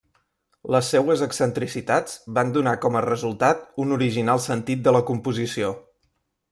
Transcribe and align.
Les 0.75 0.87
seues 0.93 1.21
excentricitats 1.25 2.17
van 2.39 2.55
donar 2.57 2.75
com 2.87 2.97
a 2.97 3.05
resultat 3.09 3.63
un 3.87 3.95
original 4.01 4.45
sentit 4.51 4.85
de 4.89 4.99
la 4.99 5.07
composició. 5.13 5.75